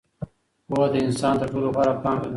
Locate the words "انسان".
1.05-1.33